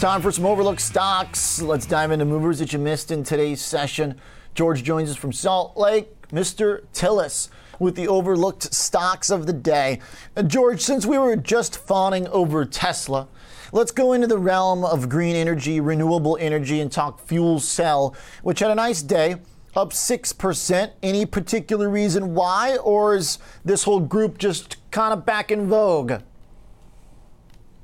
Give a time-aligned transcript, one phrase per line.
[0.00, 1.60] Time for some overlooked stocks.
[1.60, 4.18] Let's dive into movers that you missed in today's session.
[4.54, 6.86] George joins us from Salt Lake, Mr.
[6.94, 10.00] Tsilis, with the overlooked stocks of the day.
[10.46, 13.28] George, since we were just fawning over Tesla,
[13.72, 18.60] let's go into the realm of green energy, renewable energy, and talk fuel cell, which
[18.60, 19.36] had a nice day
[19.76, 20.92] up 6%.
[21.02, 26.22] Any particular reason why, or is this whole group just kind of back in vogue?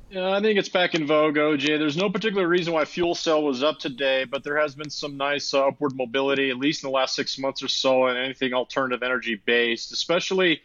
[0.09, 1.77] Yeah, I think it's back in vogue, OJ.
[1.77, 5.17] There's no particular reason why fuel cell was up today, but there has been some
[5.17, 8.53] nice uh, upward mobility, at least in the last six months or so, in anything
[8.53, 10.61] alternative energy based, especially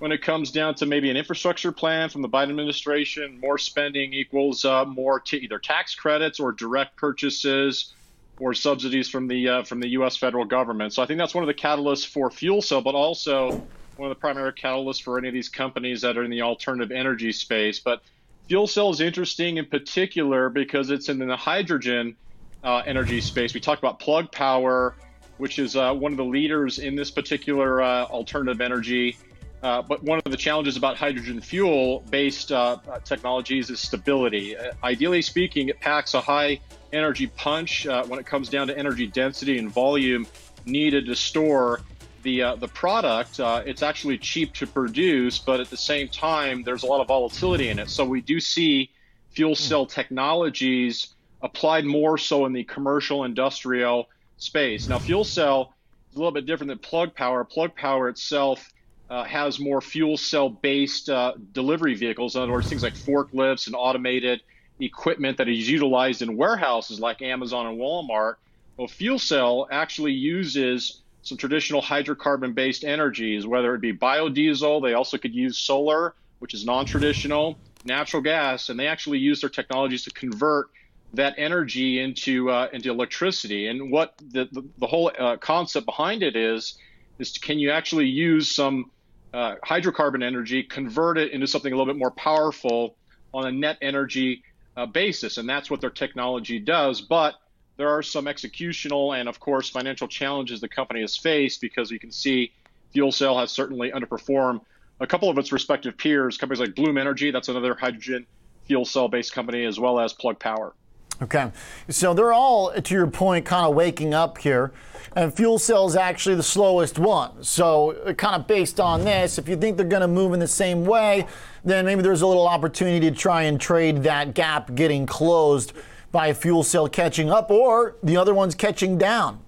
[0.00, 3.40] when it comes down to maybe an infrastructure plan from the Biden administration.
[3.40, 7.94] More spending equals uh, more either tax credits or direct purchases
[8.38, 10.18] or subsidies from the uh, from the U.S.
[10.18, 10.92] federal government.
[10.92, 14.14] So I think that's one of the catalysts for fuel cell, but also one of
[14.14, 17.80] the primary catalysts for any of these companies that are in the alternative energy space.
[17.80, 18.02] But
[18.48, 22.14] Fuel cell is interesting in particular because it's in the hydrogen
[22.62, 23.54] uh, energy space.
[23.54, 24.94] We talked about Plug Power,
[25.38, 29.16] which is uh, one of the leaders in this particular uh, alternative energy.
[29.62, 34.54] Uh, but one of the challenges about hydrogen fuel based uh, technologies is stability.
[34.54, 36.60] Uh, ideally speaking, it packs a high
[36.92, 40.26] energy punch when it comes down to energy density and volume
[40.66, 41.80] needed to store
[42.24, 46.64] the uh, the product, uh, it's actually cheap to produce, but at the same time,
[46.64, 47.88] there's a lot of volatility in it.
[47.88, 48.90] So we do see
[49.30, 49.62] fuel hmm.
[49.62, 54.08] cell technologies applied more so in the commercial industrial
[54.38, 54.88] space.
[54.88, 55.74] Now, fuel cell
[56.10, 57.44] is a little bit different than plug power.
[57.44, 58.72] Plug power itself
[59.10, 62.34] uh, has more fuel cell based uh, delivery vehicles.
[62.34, 64.40] In other words, things like forklifts and automated
[64.80, 68.36] equipment that is utilized in warehouses like Amazon and Walmart.
[68.76, 74.92] Well, fuel cell actually uses some traditional hydrocarbon based energies, whether it be biodiesel, they
[74.92, 79.50] also could use solar, which is non traditional, natural gas, and they actually use their
[79.50, 80.66] technologies to convert
[81.14, 83.68] that energy into uh, into electricity.
[83.68, 86.76] And what the, the, the whole uh, concept behind it is,
[87.18, 88.90] is can you actually use some
[89.32, 92.96] uh, hydrocarbon energy, convert it into something a little bit more powerful
[93.32, 94.42] on a net energy
[94.76, 95.38] uh, basis?
[95.38, 97.00] And that's what their technology does.
[97.00, 97.34] But
[97.76, 101.98] there are some executional and, of course, financial challenges the company has faced because you
[101.98, 102.52] can see
[102.92, 104.60] Fuel Cell has certainly underperformed
[105.00, 108.26] a couple of its respective peers, companies like Bloom Energy, that's another hydrogen
[108.66, 110.74] fuel cell based company, as well as Plug Power.
[111.22, 111.50] Okay.
[111.88, 114.72] So they're all, to your point, kind of waking up here.
[115.16, 117.44] And fuel cell is actually the slowest one.
[117.44, 120.40] So, uh, kind of based on this, if you think they're going to move in
[120.40, 121.26] the same way,
[121.64, 125.72] then maybe there's a little opportunity to try and trade that gap getting closed
[126.14, 129.40] by a fuel cell catching up or the other one's catching down?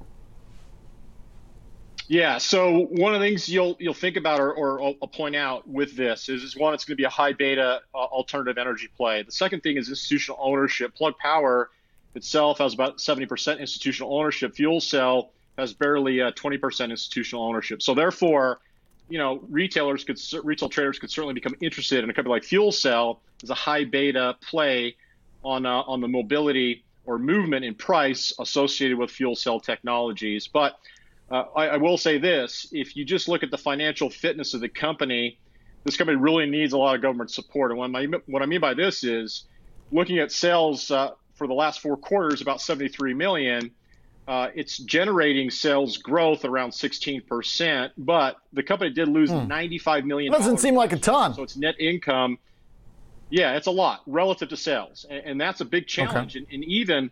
[2.09, 2.39] Yeah.
[2.39, 5.97] So one of the things you'll you'll think about or, or I'll point out with
[5.97, 9.23] this is, is one, it's going to be a high beta uh, alternative energy play.
[9.23, 10.95] The second thing is institutional ownership.
[10.95, 11.71] Plug Power
[12.17, 14.57] itself has about 70% institutional ownership.
[14.57, 17.81] Fuel Cell has barely uh, 20% institutional ownership.
[17.81, 18.61] So therefore,
[19.09, 22.73] you know, retailers could retail traders could certainly become interested in a company like Fuel
[22.73, 24.97] Cell as a high beta play
[25.47, 30.49] on uh, on the mobility or movement in price associated with fuel cell technologies.
[30.49, 30.77] But
[31.31, 34.61] uh, I, I, will say this: if you just look at the financial fitness of
[34.61, 35.39] the company,
[35.85, 37.71] this company really needs a lot of government support.
[37.71, 39.45] And what, my, what I mean by this is
[39.93, 43.71] looking at sales uh, for the last four quarters, about 73 million.
[44.27, 49.47] Uh, it's generating sales growth around 16%, but the company did lose hmm.
[49.47, 50.33] 95 million.
[50.33, 51.35] Doesn't seem like a ton.
[51.35, 52.39] So its net income
[53.31, 56.37] yeah, it's a lot relative to sales, and, and that's a big challenge.
[56.37, 56.45] Okay.
[56.45, 57.11] And, and, even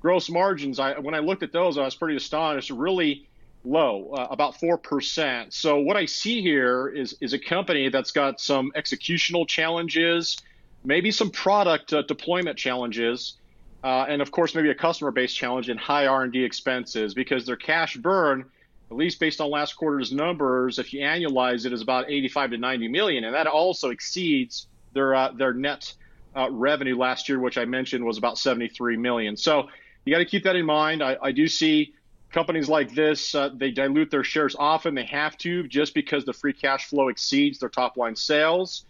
[0.00, 2.70] gross margins, I when I looked at those, I was pretty astonished.
[2.70, 3.26] Really
[3.64, 5.54] low, uh, about four percent.
[5.54, 10.36] So what I see here is is a company that's got some executional challenges,
[10.84, 13.34] maybe some product uh, deployment challenges,
[13.82, 17.14] uh, and of course maybe a customer base challenge and high R and D expenses
[17.14, 18.46] because their cash burn.
[18.90, 22.58] At least based on last quarter's numbers, if you annualize it, is about 85 to
[22.58, 25.92] 90 million, and that also exceeds their uh, their net
[26.36, 29.36] uh, revenue last year, which I mentioned was about 73 million.
[29.36, 29.68] So
[30.04, 31.02] you got to keep that in mind.
[31.02, 31.94] I, I do see
[32.30, 34.94] companies like this uh, they dilute their shares often.
[34.94, 38.84] They have to just because the free cash flow exceeds their top line sales.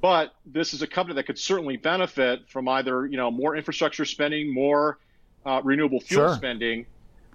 [0.00, 4.04] But this is a company that could certainly benefit from either you know more infrastructure
[4.04, 4.98] spending, more
[5.44, 6.36] uh, renewable fuel sure.
[6.36, 6.86] spending.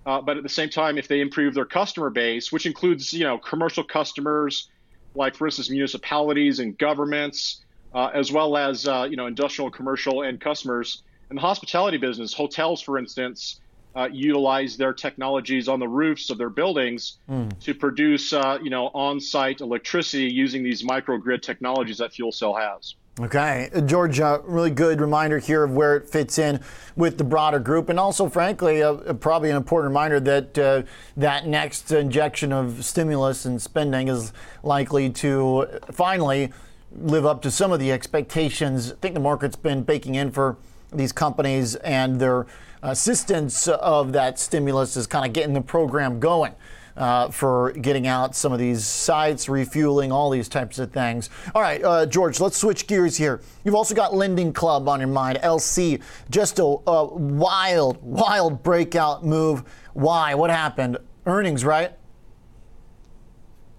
[0.05, 3.23] Uh, but at the same time, if they improve their customer base, which includes you
[3.23, 4.69] know commercial customers,
[5.13, 7.63] like for instance municipalities and governments,
[7.93, 11.03] uh, as well as uh, you know industrial, commercial, and customers.
[11.29, 13.61] In the hospitality business, hotels, for instance,
[13.95, 17.59] uh, utilize their technologies on the roofs of their buildings mm.
[17.59, 22.95] to produce uh, you know on-site electricity using these microgrid technologies that fuel cell has.
[23.19, 26.61] Okay, George, uh, really good reminder here of where it fits in
[26.95, 30.83] with the broader group, and also, frankly, uh, probably an important reminder that uh,
[31.17, 34.31] that next injection of stimulus and spending is
[34.63, 36.53] likely to finally
[36.97, 38.91] live up to some of the expectations.
[38.91, 40.57] I think the market's been baking in for
[40.91, 42.47] these companies and their
[42.81, 46.53] assistance of that stimulus is kind of getting the program going
[46.99, 51.29] uh, for getting out some of these sites, refueling, all these types of things.
[51.55, 53.41] All right, uh, George, let's switch gears here.
[53.63, 56.01] You've also got Lending Club on your mind, LC.
[56.29, 59.63] Just a, a wild, wild breakout move.
[59.93, 60.35] Why?
[60.35, 60.97] What happened?
[61.25, 61.93] Earnings, right?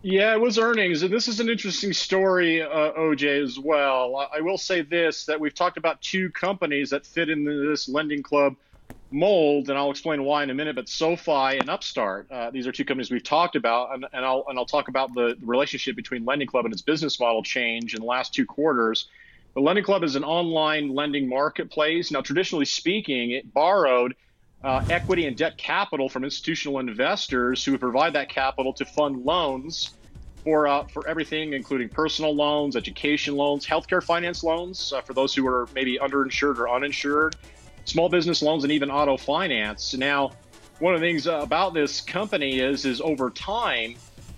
[0.03, 4.29] Yeah, it was earnings, and this is an interesting story, uh, OJ, as well.
[4.35, 8.23] I will say this: that we've talked about two companies that fit into this lending
[8.23, 8.55] club
[9.13, 10.77] mold, and I'll explain why in a minute.
[10.77, 14.45] But SoFi and Upstart, uh, these are two companies we've talked about, and, and, I'll
[14.49, 17.95] and I'll talk about the, the relationship between Lending Club and its business model change
[17.95, 19.07] in the last two quarters.
[19.55, 22.11] The Lending Club is an online lending marketplace.
[22.11, 24.15] Now, traditionally speaking, it borrowed
[24.63, 29.95] uh, equity and debt capital from institutional investors who provide that capital to fund loans
[30.45, 35.35] for uh, for everything, including personal loans, education loans, healthcare finance loans uh, for those
[35.35, 37.37] who are maybe underinsured or uninsured,
[37.85, 39.95] small business loans, and even auto finance.
[39.95, 40.33] Now,
[40.79, 43.97] one of the things about this company is is over time,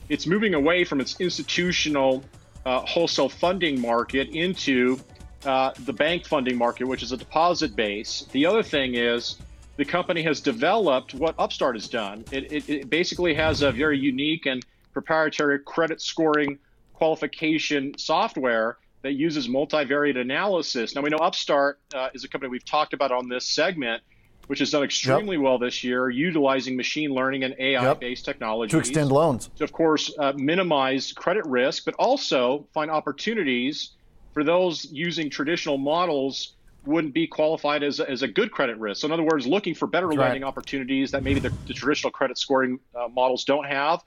[0.09, 2.25] it's moving away from its institutional
[2.65, 4.99] uh, wholesale funding market into
[5.45, 8.27] uh, the bank funding market, which is a deposit base.
[8.33, 9.37] The other thing is
[9.77, 12.25] the company has developed what Upstart has done.
[12.31, 16.59] It, it, it basically has a very unique and proprietary credit scoring
[16.93, 20.95] qualification software that uses multivariate analysis.
[20.95, 24.03] Now, we know Upstart uh, is a company we've talked about on this segment,
[24.47, 25.43] which has done extremely yep.
[25.43, 29.51] well this year, utilizing machine learning and AI based technology to extend loans.
[29.57, 33.91] To, of course, uh, minimize credit risk, but also find opportunities
[34.33, 39.01] for those using traditional models wouldn't be qualified as a, as a good credit risk.
[39.03, 42.39] So, in other words, looking for better lending opportunities that maybe the, the traditional credit
[42.39, 44.03] scoring uh, models don't have.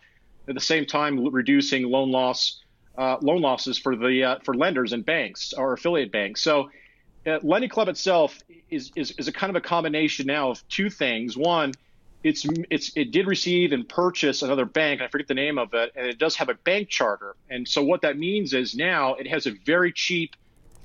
[0.47, 2.61] At the same time, reducing loan loss
[2.97, 6.41] uh, loan losses for the uh, for lenders and banks or affiliate banks.
[6.41, 6.69] So,
[7.25, 8.37] uh, Lending Club itself
[8.69, 11.35] is, is is a kind of a combination now of two things.
[11.35, 11.73] One,
[12.23, 15.01] it's it's it did receive and purchase another bank.
[15.01, 17.35] I forget the name of it, and it does have a bank charter.
[17.49, 20.35] And so what that means is now it has a very cheap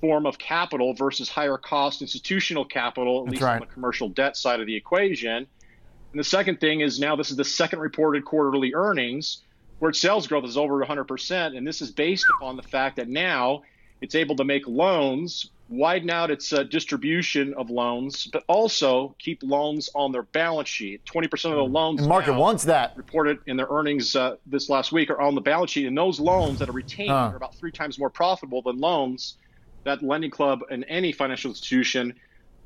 [0.01, 3.55] form of capital versus higher cost institutional capital, at That's least right.
[3.55, 5.47] on the commercial debt side of the equation.
[6.13, 9.43] And the second thing is now this is the second reported quarterly earnings
[9.79, 11.57] where sales growth is over 100%.
[11.57, 13.63] And this is based upon the fact that now
[14.01, 19.43] it's able to make loans, widen out its uh, distribution of loans, but also keep
[19.43, 21.05] loans on their balance sheet.
[21.05, 24.93] 20% of the loans the market wants that reported in their earnings uh, this last
[24.93, 25.87] week are on the balance sheet.
[25.87, 27.31] And those loans that are retained huh.
[27.33, 29.37] are about three times more profitable than loans
[29.85, 32.15] that lending club and any financial institution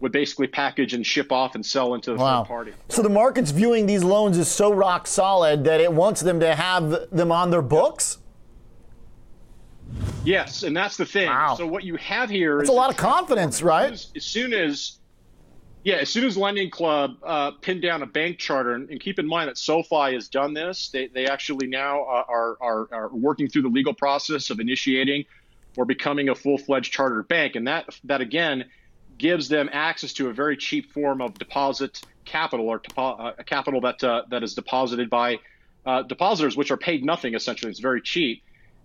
[0.01, 2.43] would basically package and ship off and sell into the wow.
[2.43, 2.73] third party.
[2.89, 6.55] So the market's viewing these loans as so rock solid that it wants them to
[6.55, 8.19] have them on their books.
[10.25, 11.29] Yes, and that's the thing.
[11.29, 11.55] Wow.
[11.57, 13.93] So what you have here That's is a lot of confidence, right?
[13.93, 14.99] As, as soon as
[15.85, 19.19] yeah, as soon as Lending Club uh, pinned down a bank charter, and, and, keep
[19.19, 23.49] in mind that SoFi has done this, they, they actually now are, are, are working
[23.49, 25.27] through the legal process of initiating
[25.76, 28.65] or becoming a full-fledged chartered bank, and that that again
[29.19, 34.03] gives them access to a very cheap form of deposit capital or uh, capital that
[34.03, 35.39] uh, that is deposited by
[35.87, 37.70] uh, depositors, which are paid nothing essentially.
[37.70, 38.43] It's very cheap.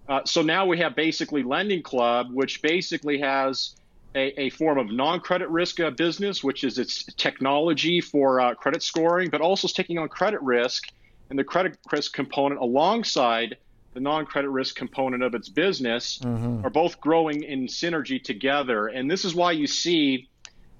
[0.07, 3.75] Uh, so now we have basically Lending Club, which basically has
[4.15, 8.81] a, a form of non-credit risk uh, business, which is its technology for uh, credit
[8.81, 10.87] scoring, but also is taking on credit risk
[11.29, 13.57] and the credit risk component alongside
[13.99, 16.65] the non-credit risk component of its business mm-hmm.
[16.65, 18.87] are both growing in synergy together.
[18.87, 20.29] And this is why you see,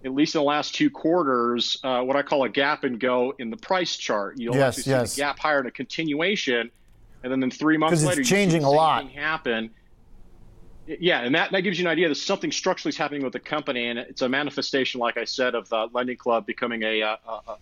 [0.06, 3.34] at least in the last two quarters, uh, what I call a gap and go
[3.38, 4.38] in the price chart.
[4.38, 5.16] You'll yes, actually see yes.
[5.16, 6.72] the gap higher in a continuation,
[7.24, 9.12] and then, then three months it's later, changing you see a lot.
[9.12, 9.72] happen.
[11.00, 13.40] Yeah, and that, that gives you an idea that something structurally is happening with the
[13.40, 17.20] company, and it's a manifestation, like I said, of the Lending Club becoming a, a,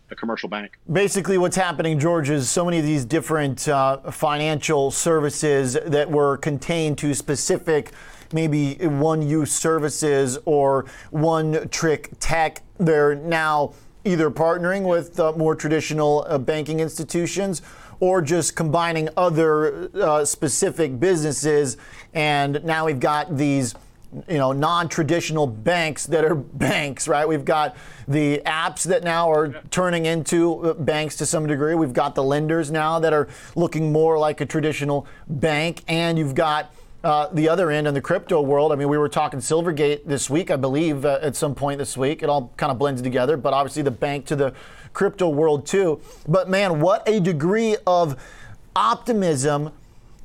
[0.09, 0.79] a commercial bank.
[0.91, 6.37] Basically, what's happening, George, is so many of these different uh, financial services that were
[6.37, 7.91] contained to specific,
[8.31, 13.73] maybe one use services or one trick tech, they're now
[14.05, 17.61] either partnering with uh, more traditional uh, banking institutions
[17.99, 21.77] or just combining other uh, specific businesses.
[22.13, 23.75] And now we've got these
[24.29, 27.27] you know non-traditional banks that are banks right?
[27.27, 27.75] We've got
[28.07, 31.75] the apps that now are turning into banks to some degree.
[31.75, 35.83] We've got the lenders now that are looking more like a traditional bank.
[35.87, 36.73] And you've got
[37.07, 38.73] uh, the other end in the crypto world.
[38.73, 41.95] I mean, we were talking Silvergate this week, I believe, uh, at some point this
[41.95, 42.21] week.
[42.21, 44.53] It all kind of blends together, but obviously the bank to the
[44.91, 46.01] crypto world too.
[46.27, 48.21] But man, what a degree of
[48.75, 49.71] optimism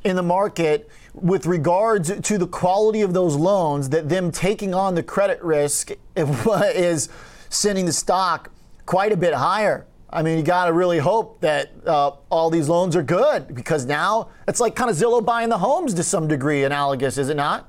[0.02, 4.96] in the market with regards to the quality of those loans that them taking on
[4.96, 7.08] the credit risk is
[7.48, 8.50] sending the stock
[8.86, 9.86] quite a bit higher.
[10.12, 13.86] I mean, you got to really hope that uh, all these loans are good because
[13.86, 17.36] now it's like kind of Zillow buying the homes to some degree, analogous, is it
[17.36, 17.68] not?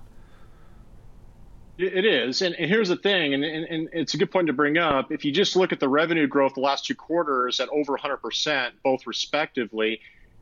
[1.77, 2.41] It is.
[2.41, 5.11] And, and here's the thing, and, and, and, it's a good point to bring up.
[5.11, 8.71] If you just look at the revenue growth the last two quarters at over 100%,
[8.83, 9.99] both respectively,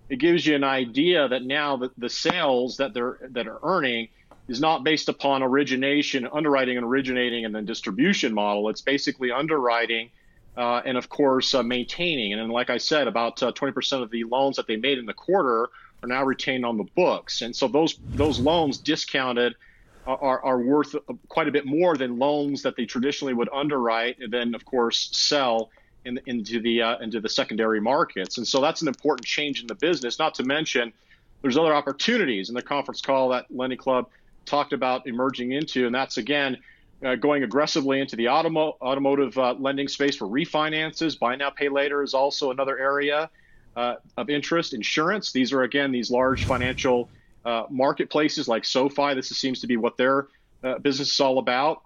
[0.09, 4.09] it gives you an idea that now the, the sales that they're that are earning
[4.49, 8.67] is not based upon origination, underwriting and originating and then distribution model.
[8.67, 10.09] It's basically underwriting
[10.57, 12.33] uh, and of course uh, maintaining.
[12.33, 15.05] And then, like I said, about uh, 20% of the loans that they made in
[15.05, 15.69] the quarter
[16.03, 17.41] are now retained on the books.
[17.41, 19.55] And so those those loans discounted
[20.05, 20.95] are, are worth
[21.29, 25.09] quite a bit more than loans that they traditionally would underwrite and then, of course,
[25.11, 25.69] sell
[26.05, 28.37] in, into the uh, into the secondary markets.
[28.37, 30.19] And so that's an important change in the business.
[30.19, 30.91] Not to mention,
[31.41, 34.09] there's other opportunities in the conference call that Lending Club
[34.45, 36.57] talked about emerging into, and that's again
[37.05, 41.17] uh, going aggressively into the automo- automotive uh, lending space for refinances.
[41.17, 43.29] Buy now, pay later is also another area
[43.75, 44.73] uh, of interest.
[44.73, 45.31] Insurance.
[45.31, 47.11] These are again these large financial
[47.45, 49.13] uh, marketplaces like SoFi.
[49.15, 50.27] This seems to be what their
[50.63, 51.81] uh, business is all about,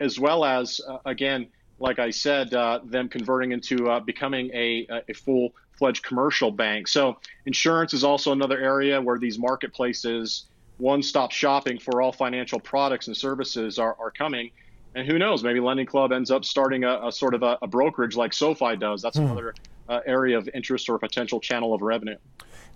[0.00, 1.48] as well as again
[1.80, 6.88] like I said, uh, them converting into uh, becoming a, a full fledged commercial bank.
[6.88, 10.46] So, insurance is also another area where these marketplaces,
[10.78, 14.50] one stop shopping for all financial products and services, are, are coming.
[14.94, 17.66] And who knows, maybe Lending Club ends up starting a, a sort of a, a,
[17.66, 19.02] brokerage like SoFi does.
[19.02, 19.24] That's hmm.
[19.24, 19.54] another
[19.88, 22.16] uh, area of interest or potential channel of revenue.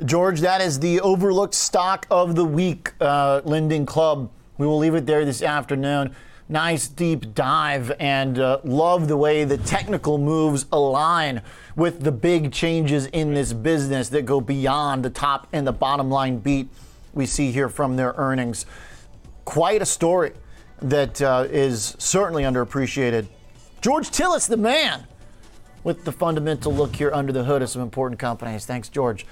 [0.05, 4.31] George, that is the overlooked stock of the week, uh, Lending Club.
[4.59, 6.15] We will leave it there this afternoon
[6.53, 11.41] nice deep dive and uh, love the way the technical moves align
[11.75, 16.11] with the big changes in this business that go beyond the top and the bottom
[16.11, 16.69] line beat
[17.15, 18.67] we see here from their earnings.
[19.45, 20.33] Quite a story
[20.81, 23.27] that uh, is certainly underappreciated.
[23.81, 25.07] George Tsilis, the man,
[25.85, 28.65] with the fundamental look here under the hood of some important companies.
[28.65, 29.27] Thanks, George.